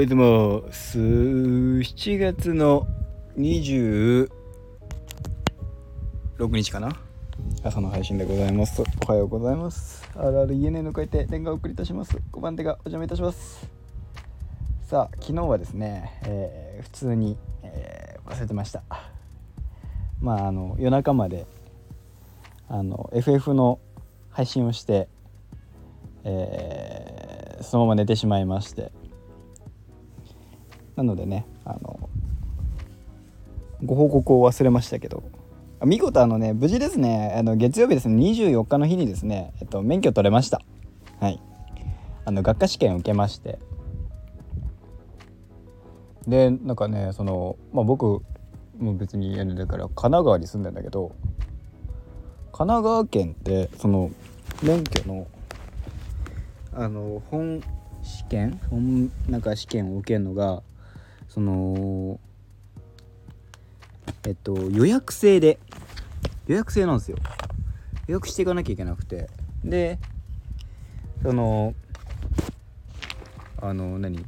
[0.00, 2.86] ございます7月の
[3.36, 4.30] 26
[6.38, 6.96] 日かな？
[7.62, 8.82] 朝の配信でございます。
[9.06, 10.10] おはようございます。
[10.16, 12.16] あるある家の書いて電話を送りいたします。
[12.32, 13.68] 5番手がお邪魔いたします。
[14.86, 18.82] さあ昨日はですね、えー、普通に、えー、忘れてました。
[20.18, 21.46] まああの夜中まで
[22.68, 23.78] あの FF の
[24.30, 25.08] 配信をして、
[26.24, 28.98] えー、そのまま寝てしまいまして。
[31.00, 32.10] なのでねあの
[33.82, 35.22] ご報告を忘れましたけど。
[35.82, 40.60] 見事あのね無事ですねあの月曜日ですね24日の日にですね、えっと、免許取れました。
[41.20, 41.40] はい。
[42.26, 43.58] あの学科試験受けまして。
[46.28, 48.22] でなんかねそのまあ僕
[48.78, 51.12] も別に家だから神奈川に住んでんだけど
[52.52, 54.10] 神奈川県ってその
[54.62, 55.26] 免許の
[56.74, 57.62] あの本
[58.02, 60.62] 試験本なんか試験を受けるのが
[61.30, 62.20] その
[64.26, 65.58] えっと予約制で
[66.46, 67.16] 予約制なんですよ。
[68.06, 69.30] 予約していかなきゃいけなくて。
[69.64, 69.98] で
[71.22, 71.74] その
[73.62, 74.26] あの何？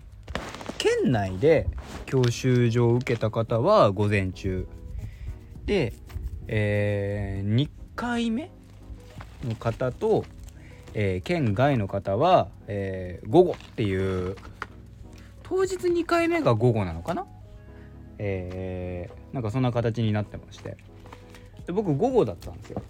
[0.79, 1.69] 県内で
[2.07, 4.67] 教習所を受けた方は午前中。
[5.67, 5.93] で
[6.49, 8.51] えー、2回目
[9.45, 10.25] の方と、
[10.95, 14.37] えー、県外の方は、えー、午後っていう
[15.43, 17.27] 当日2回目が午後なのかな？
[18.19, 20.77] えー、なんかそんな形になってまして。
[21.67, 22.83] で僕午後だったんですよ。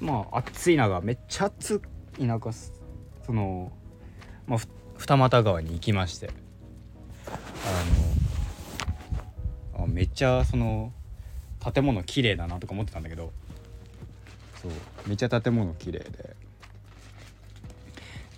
[0.00, 1.80] まあ暑い中めっちゃ暑
[2.18, 3.72] い中その、
[4.46, 4.58] まあ、
[4.96, 6.30] 二俣川に行きまして。
[7.26, 7.30] あ
[9.78, 10.92] のあめっちゃその
[11.72, 13.32] 建物綺麗だなとか思ってたんだけど。
[14.62, 14.72] そう
[15.06, 16.36] めっちゃ建物綺麗で。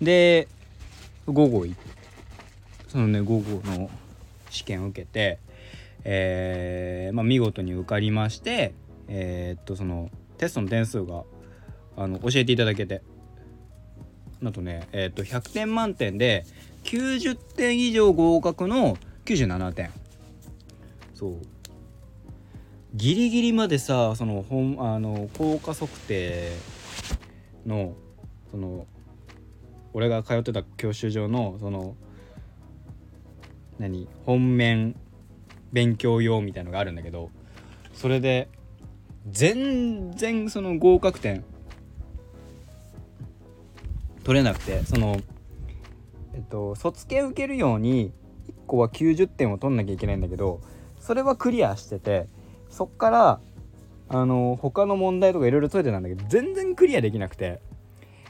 [0.01, 0.47] で
[1.25, 1.79] 午後行っ
[2.91, 3.89] そのね午後の
[4.49, 5.39] 試験を受けて
[6.03, 8.73] えー、まあ、見事に受かりまして
[9.07, 11.23] えー、っとそのテストの点数が
[11.95, 13.01] あの教えていただけて。
[14.43, 16.45] あとねえー、っと100点満点で
[16.83, 19.91] 90点以上合格の97点。
[21.13, 21.35] そう。
[22.95, 26.51] ギリギリまでさその本あの効果測定
[27.67, 27.93] の
[28.49, 28.87] その
[29.93, 31.95] 俺が通ってた教習所のその
[33.81, 34.95] 何本面
[35.73, 37.31] 勉強用みたいのがあるんだけど
[37.93, 38.47] それで
[39.27, 41.43] 全然その合格点
[44.23, 45.19] 取れなくてその
[46.35, 48.13] えっと卒検受けるように
[48.49, 50.61] 1個は90点を取んなきゃいけないんだけど
[50.99, 52.27] それはクリアしてて
[52.69, 53.39] そっから
[54.09, 57.61] あの他の問題とかいろいろ解いてたんだけど全然クリアできなくて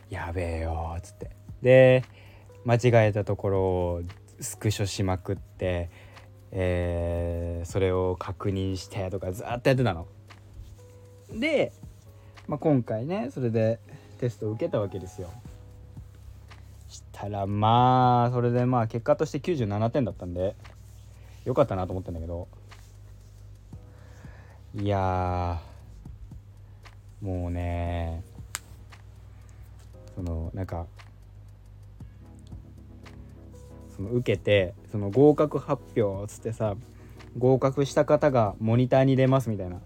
[0.09, 1.31] やべえよっつって。
[1.61, 2.03] で
[2.63, 4.01] 間違えたところを
[4.41, 5.89] スクショしまくって、
[6.51, 10.07] えー、それを確認してとかずっとやってたの。
[11.31, 11.71] で、
[12.47, 13.79] まあ、今回ねそれで
[14.19, 15.29] テストを受けたわけですよ。
[16.89, 20.55] したらまあそれでまあ結果として97点だったんで
[21.45, 22.49] よかったなと思ってんだけど
[24.75, 25.61] いや
[27.21, 28.23] もうね
[30.15, 30.85] そのなんか
[34.01, 36.75] その受けてその合格発表つってさ
[37.37, 39.79] 合格した方がモニターに出ますみたいな。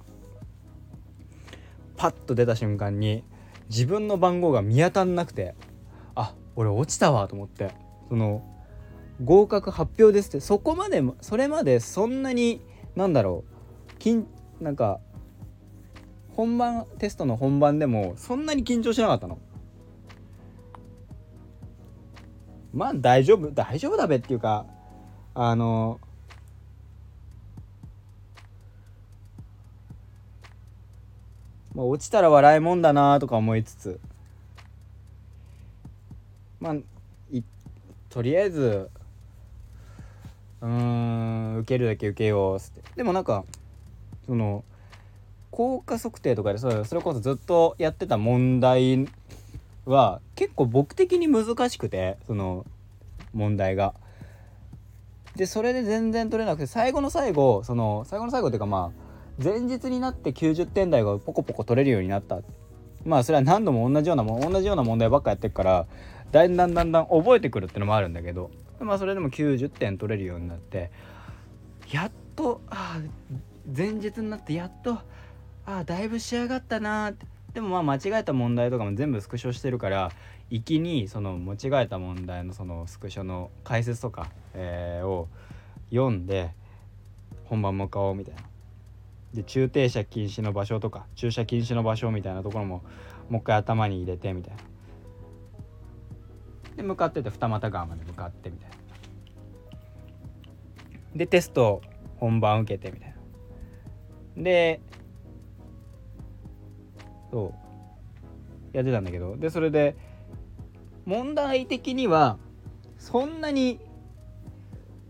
[1.97, 3.23] パッと出た瞬間に
[3.69, 5.55] 自分の番号が見当たんなくて
[6.13, 7.71] あ俺落ちたわと思って
[8.09, 8.43] その
[9.23, 12.61] 合格発表ですってそこまでそれまでそんなに
[12.95, 13.45] なんだろ
[13.95, 14.25] う緊
[14.59, 14.99] なんか
[16.35, 19.39] 本番テストの本番でもそんなに緊張しなかったの。
[22.75, 24.65] まあ大丈夫大丈夫だべっていうか
[25.33, 25.99] あの
[31.73, 33.99] まあ、落ちたら笑いもんだなとか思いつつ。
[36.61, 36.75] まあ
[38.09, 38.89] とりあえず
[40.61, 42.81] うん受けるだけ受けようっつって。
[42.95, 43.43] でもなんか
[44.25, 44.63] その
[45.51, 49.05] 効果測定とかでそれこそずっとやってた問題
[49.85, 52.65] は結構僕的に難しくてその
[53.33, 53.93] 問題が。
[55.35, 62.39] でそれで全然取れなくて最後の最後その最後の最後っていうかまあ前日になって90点台がポコポコ取れるようになった。
[63.03, 65.85] まあそれは何度も同じようなも同じような問題ばっかやってるから
[66.31, 68.49] だんだんだんだん覚えてくるってのもあるんだけど。
[68.79, 70.91] まあそれでも90点取れるようになって
[71.91, 72.99] やっとあ
[73.75, 74.99] 前日になってやっと
[75.65, 77.34] あだいぶ仕上がったなって。
[77.55, 80.11] でもまあ間違えた問題とかも全部スクショしてるから
[80.49, 85.29] 行きにその間違えた問題のそのスクショの解説とか、えー、を
[85.89, 86.51] 読んで
[87.45, 88.41] 本番向かおうみたいな。
[89.33, 92.83] で駐停車禁止の場所とか駐車禁止の場所みたいなところも
[93.29, 94.61] もう一回頭に入れてみたいな。
[96.75, 98.75] で向かってて二俣川まで向かってみたいな。
[101.15, 101.81] でテスト
[102.17, 103.15] 本番受けてみたい
[104.35, 104.43] な。
[104.43, 104.81] で
[107.35, 107.53] そ
[108.73, 109.97] うやってたんだけどでそれで
[111.05, 112.37] 問題的には
[112.97, 113.81] そんなに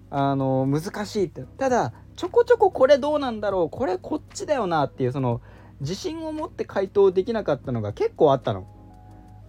[0.09, 5.41] あの難しいってただちょこちょここれどうなんだろうこれこっちだよなっていうその
[5.81, 8.65] 自信を持って回答できなかったのが結構あったの。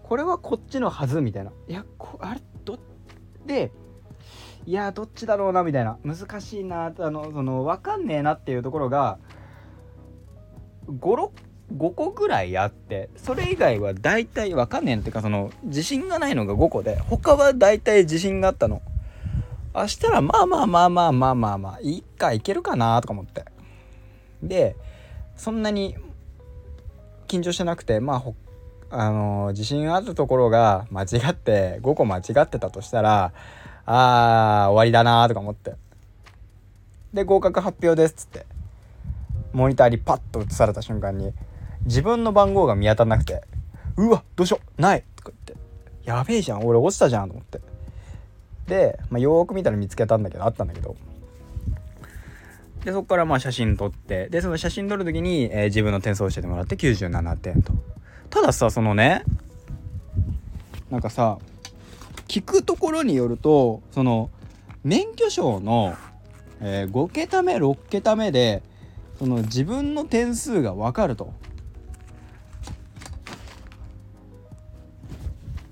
[0.02, 1.52] これはこっちのはずみたいな。
[1.68, 1.84] いや
[2.18, 2.78] あれど
[3.46, 3.70] で
[4.66, 9.18] いやどっちだろうなみたいな難しいなあのその分かんねえなっていうところが
[10.88, 11.30] 56
[11.74, 18.82] 5個ぐらいあってそれ以外は大体わかんねえんっていうかその自信がないのが5個で他は大体自信があったの。
[19.74, 23.44] あしたらまあまあまあまあまあまあまあいいかいけるかなとか思って。
[24.42, 24.76] で
[25.36, 25.96] そんなに
[27.26, 28.34] 緊張してなくてまあほ
[28.88, 33.32] あのー、自信あったところが間違って5個間違ってたとしたら
[33.84, 35.74] あー終わりだなとか思って。
[37.12, 38.46] で合格発表ですっつって
[39.52, 41.32] モニターにパッと映された瞬間に
[41.86, 43.42] 自分の番号が見当たらなくて
[43.96, 45.64] 「うわどうしようない!」とか言って
[46.04, 47.60] 「やべえじゃん俺落ちたじゃん」と思って。
[48.66, 50.96] で、まあ、よく見たら見つけたんだけどあったんだけど。
[52.84, 57.72] でそこからまあ写真撮ってでその写真撮る時に、えー、自分の点数を教えてもらって97点と。
[58.30, 59.24] たださそのね
[60.90, 61.38] なんかさ
[62.28, 64.30] 聞くところによるとその
[64.84, 65.96] 免許証の、
[66.60, 68.62] えー、5桁目6桁目で
[69.18, 71.32] その自分の点数が分かると。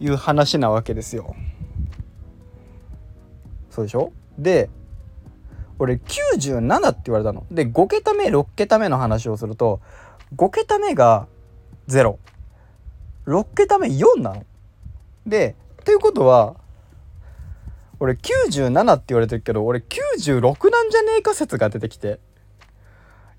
[0.04, 1.34] いう話なわけですよ。
[3.70, 4.12] そうでしょ？
[4.38, 4.68] で
[5.78, 7.46] 俺97って言われたの。
[7.50, 9.80] で5桁目6桁目の話をすると
[10.36, 11.26] 5桁目が
[11.88, 12.16] 06
[13.56, 14.44] 桁目4なの。
[15.26, 16.56] でということは
[17.98, 22.18] 俺97って言われてるけど俺96なんじゃねえか説が出てきて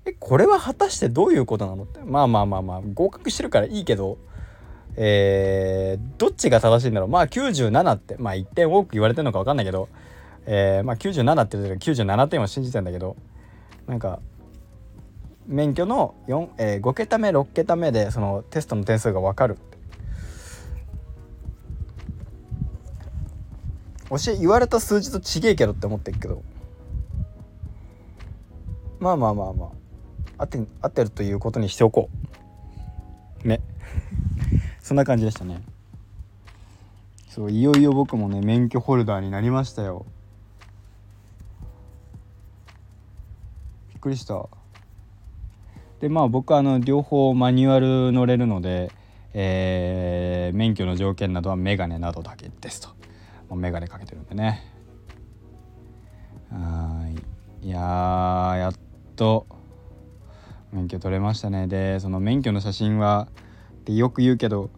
[0.04, 4.18] えこれは果たしてどういうことなのってまあまあまあまあ合格してるからいいけど
[4.96, 7.08] えー、どっちが正しいんだろう？
[7.08, 9.88] まあ97ってまあ1点多く言われてるのか分かんないけど、
[10.46, 13.16] えー、まあ97って言ってる97点を信じてんだけど
[13.86, 14.20] なんか
[15.46, 19.58] 免許の4、えー、5桁目6桁目でそのテストの点数が分かる
[24.08, 26.42] 教え言われた数字とちげえけどって思ってるけど。
[28.98, 29.68] まあまあまあまあ
[30.38, 32.08] 合って合ってるということにしておこ
[33.44, 33.48] う。
[33.48, 33.60] ね。
[34.86, 35.62] そんな感じでしたね。
[37.28, 40.06] そういよいよ僕もね免許ホルダーになりましたよ。
[43.88, 44.48] びっくりした。
[45.98, 48.92] でまあ僕はあの両方マニュアル乗れるので、
[49.34, 52.90] えー、免許の条件などはメガネなどだけですと。
[53.48, 54.62] もうメガネかけてるんでね。
[56.52, 57.12] は
[57.60, 57.66] い。
[57.66, 58.74] いややっ
[59.16, 59.48] と
[60.70, 61.66] 免許取れましたね。
[61.66, 63.26] でその免許の写真は
[63.86, 64.70] ってよく言うけど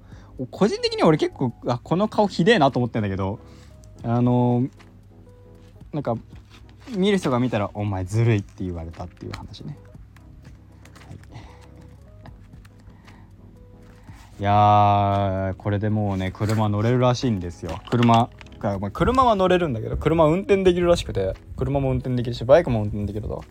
[0.50, 3.40] 個人的に俺結構あこの顔ひでえなと思ってんだけど
[4.04, 4.70] あのー、
[5.94, 6.14] なんか
[6.94, 9.76] 見る人が見たら「お前ずるい」って言われたっていう話ね。
[11.06, 11.16] はい、
[14.40, 17.80] いやこれでもうね車乗れるらしいんですよ。
[17.90, 18.28] 車
[18.92, 23.42] 車は乗れるんだけど車運転できるらしくて車も運転できるしバイクも運転できると。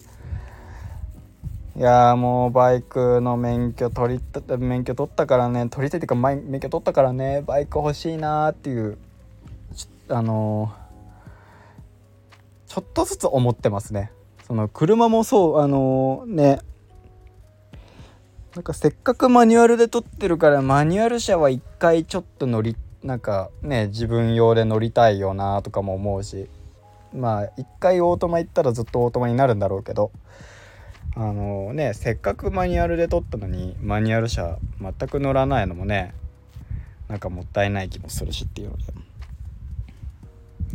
[1.77, 5.69] いやもうバイクの免許取りた免許取ったからね。
[5.69, 7.43] 取りたいっていうか免許取ったからね。
[7.45, 8.97] バイク欲しいなーっていう
[10.09, 14.11] あのー、ちょっとずつ思ってますね。
[14.47, 16.61] その車もそうあのー、ね。
[18.55, 26.49] なんかせっかくマニュアルで撮ってるからマニュアル車は一回ちょっと乗りなんかね自分用で乗りたいよなとかも思うし。
[27.13, 30.09] まあ一回オートマ行ったらずっとオートマになるんだろうけど。
[31.19, 36.13] あのねせっかくマニュアルで撮ったのにマニュアル車全く乗らないのもね
[37.07, 38.83] なんかもったいない気もするしっていうので。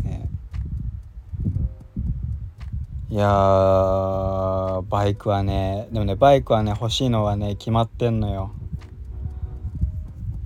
[0.02, 0.28] ね、
[3.10, 3.24] いや
[4.88, 8.50] バイクはねでもねバイクはね欲しいのはね決まってんのよ。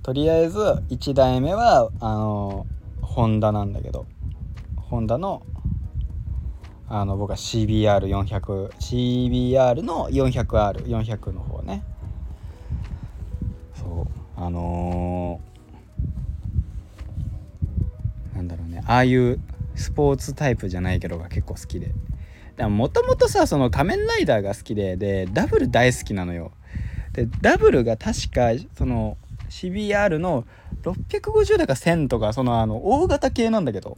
[0.03, 2.67] とりあえず1台目はあの
[3.01, 4.05] ホンダなんだけど
[4.75, 5.41] ホンダの
[6.89, 11.83] あの僕は CBR400 CBR の 400R400 の方ね。
[13.75, 14.41] そう。
[14.41, 18.81] あのー、なんだろうね。
[18.87, 19.39] ああいう
[19.75, 21.91] スポーツタイプじゃないけどが結構好きで。
[22.57, 26.53] もともとさその仮面ライダーが好きででダブル大好きなのよ。
[27.11, 29.17] でダブルが確かその
[29.49, 30.45] CBR の
[30.83, 33.97] 650だか1000とかそのあの大型系なんだけど。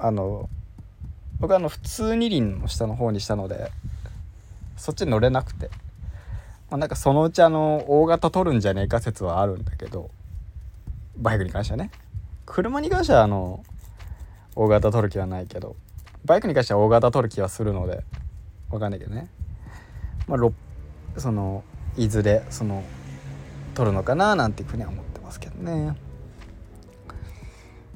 [0.00, 0.48] あの
[1.40, 3.70] 僕あの普通二輪の下の方にしたので
[4.76, 5.70] そっち乗れなくて、
[6.70, 10.10] まあ、なんかそのうちあの大型取るんじゃねえか説はあるんだけど
[11.16, 11.90] バイクに関してはね。
[12.46, 13.62] 車に関してはあの
[14.56, 15.76] 大型取る気はないけど
[16.24, 18.02] バイクに関しては大型取る気はするので
[18.70, 19.28] わかんないけどね。
[20.26, 21.64] まあその
[21.96, 22.84] いずれその
[23.74, 25.96] 取るのかななんていうふうには思ってますけどね。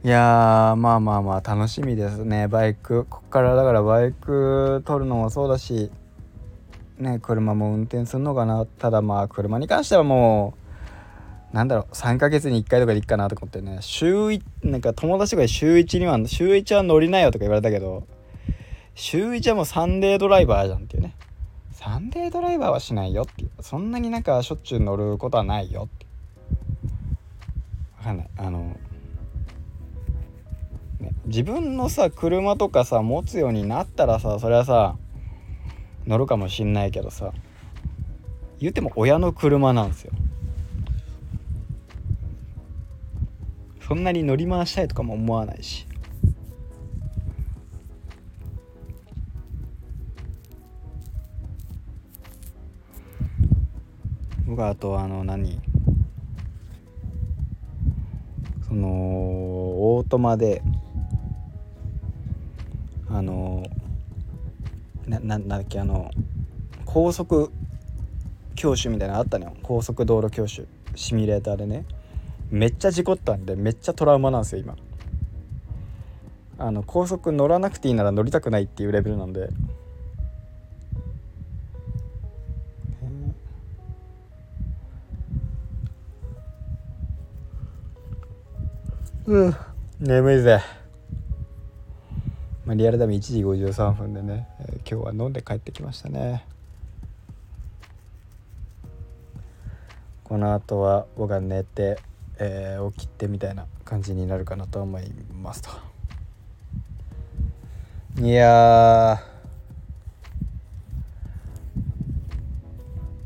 [0.04, 2.48] いやまあまあまあ楽しみですね。
[2.48, 3.04] バイク。
[3.04, 5.92] こっからだからバイク取るのもそうだし
[6.98, 8.66] ね車も運転するのかな。
[8.66, 10.54] ただまあ車に関してはも
[11.52, 13.78] うなんだろう3ヶ月に1回とかでいいかなと思ってね。
[13.80, 18.04] 週1なんか友達が週1には週1は乗りなよとか言われたけど
[18.96, 21.14] 週1はもうサンデードライバーじゃんっていうね。
[21.70, 23.50] サンデードライバーはしないよっていう。
[23.60, 26.06] そんなになんかしょっちゅう乗ることはないよって。
[27.98, 28.28] 分かんない。
[28.36, 28.76] あの、
[31.26, 34.96] 自分のさ車とかさ持つようになったらさそれはさ
[36.06, 37.32] 乗るかもしんないけどさ
[38.58, 40.12] 言っても親の車なんですよ。
[43.88, 45.86] そんなに乗り回したいとかも思わないし。
[54.46, 55.60] 僕あとあの何？
[58.68, 60.62] そのオートマで
[65.20, 66.10] ななんだっけあの
[66.86, 67.52] 高速
[68.54, 69.52] 教習みたいなのあったのよ。
[69.62, 70.66] 高速道路教習。
[70.94, 71.84] シミュレーターでね。
[72.50, 74.76] めっちゃ事故ったんでめっちゃトラウマなんですよ今。
[76.58, 79.48] あの高速乗らなくていいなら乗りたくないっていうレベルなんで。
[89.26, 89.56] うん。
[90.00, 90.60] 眠いぜ。
[92.72, 96.46] まあ、リアルタイム1時53分でね、えー、今日は飲んで帰ってきましたね。
[100.24, 101.98] この後は僕は寝て、
[102.38, 105.68] えー、起きてみたいな感じになるかなと思いますと。
[108.22, 109.22] いや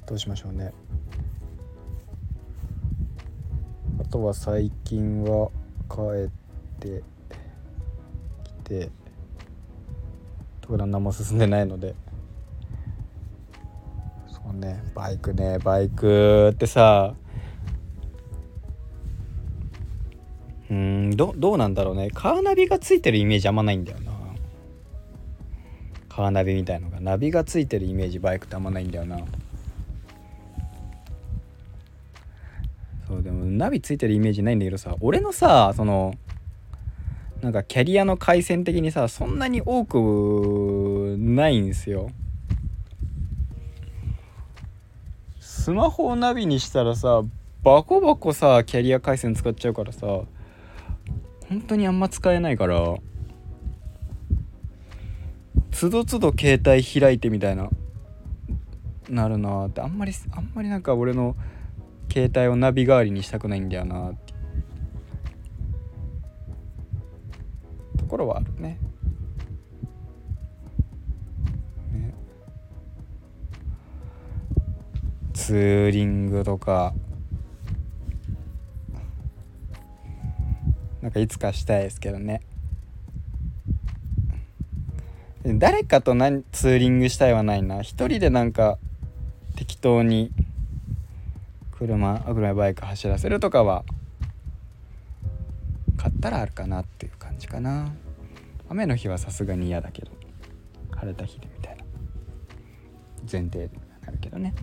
[0.07, 0.73] どうしましょうね。
[4.01, 5.53] あとは最近は
[5.89, 6.31] 帰っ
[6.81, 7.05] て
[8.43, 8.91] きて
[10.67, 11.95] 特段何も進んでないので。
[14.27, 14.83] そうね。
[14.97, 15.61] バイクね。
[15.61, 17.15] バイクってさ。
[20.69, 22.11] うんどどうなんだろうね。
[22.13, 24.13] カーナビがついてるイメージあんまないんだよな。
[26.09, 27.01] カーナビみたいのが。
[27.01, 29.21] ナビがついてるイメージバイクってあんまないんだよな。
[33.07, 34.97] そうでもナビついてるイメージないんだけどさ。
[34.99, 36.15] 俺のさその
[37.43, 42.11] なんかキャリアの回線的にさそんなに多くないんですよ。
[45.39, 47.23] スマホをナビにしたらさ
[47.63, 50.07] バコバコさキャリア回線使っちゃうからさ
[51.49, 52.97] 本当にあんま使えないから
[55.73, 57.69] つどつど携帯開いてみたいな
[59.09, 59.81] なるなって。
[59.81, 61.37] あんまりあんまりなんか俺の
[62.11, 64.26] 携帯をナビ代わりにしたくないんだよなって。
[68.07, 68.79] ところはあるね。
[71.93, 72.15] ね。
[75.35, 76.95] ツーリングとか。
[81.03, 82.43] なんかいつかしたいですけどね。
[85.45, 87.83] 誰かと何ツーリングしたいはないな。
[87.83, 88.79] 一人でなんか
[89.57, 90.31] 適当に。
[91.73, 93.85] 車車バイク走らせるとかは
[95.99, 97.16] 買ったらあるかなっていう。
[97.37, 97.93] 感じかな。
[98.71, 100.11] 雨の日はさすがに嫌だけど
[100.97, 101.85] 晴れた日でみたいな。
[103.31, 103.71] 前提に
[104.05, 104.55] なるけどね。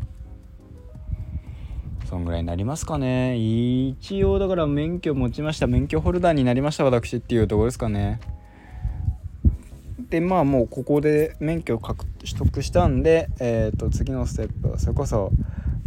[2.10, 3.38] そんぐらいになりますかね。
[3.38, 5.68] 一応だから免許持ちました。
[5.68, 8.20] 免許ホルダーになりました私っていうところですかね。
[10.10, 15.32] でまあもうここで免許を取得したんで、えー、と次のステップはそれこそ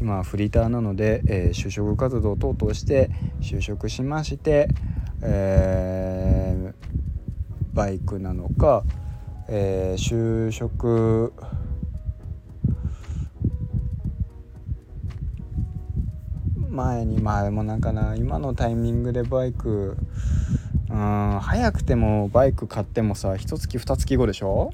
[0.00, 4.68] 今フリーターなので、えー、就職活動等々して就職しまして、
[5.22, 6.45] えー、
[7.76, 8.84] バイクなのか、
[9.48, 11.34] えー、就職
[16.70, 19.98] 前にまあでもなんかな今のタイミングでバイク
[20.88, 24.72] うん早くてもバイク買ってもさ一月二月後でしょ？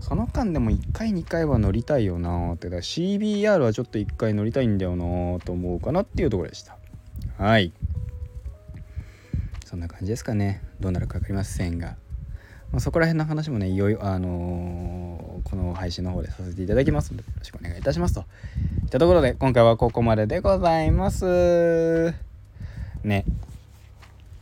[0.00, 2.70] その間でも1回2回は乗りたいよなって。
[2.70, 6.76] だ CBR はちょっと1回乗りたいんだよなと思うかなっていうところでした。
[7.38, 7.72] はい。
[9.64, 10.62] そんな感じですかね。
[10.80, 11.96] どうなるか分かりませんが、
[12.70, 18.20] まあ、そこら辺の話もねいよいよあのー、この配信の方でさせていただきますのでよろしくお願いいたしますと。
[18.20, 22.14] いったところで今回はここまででございます。
[23.02, 23.24] ね。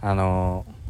[0.01, 0.83] あのー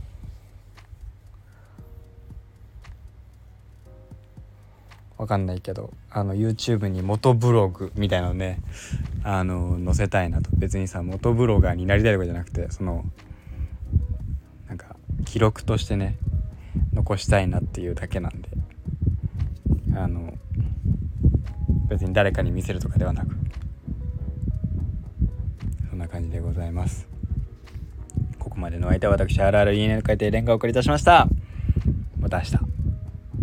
[5.19, 8.59] わかんないけどあの YouTube に元ブログみたいなのね
[9.23, 10.51] あの載せたいなと。
[10.53, 13.05] 別にさ元ブロガーになりたいとかじゃなくてその
[15.33, 16.19] 記録としてね
[16.93, 18.51] 残したいなっていうだけなんで。
[19.97, 20.35] あの
[21.89, 23.35] 別に誰かに見せるとかではなく。
[25.89, 27.09] そんな感じでございます。
[28.39, 31.27] ここまでの相手は私 RREN の海底連がお送りいたしました。
[32.21, 32.51] また明日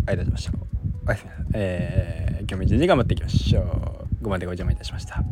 [0.06, 1.08] 会いたしましょう。
[1.08, 1.46] おやすみなさい。
[1.54, 3.62] えー、今日も一日頑張っていきましょ
[4.22, 4.24] う。
[4.24, 5.24] 5までご邪魔いたしました。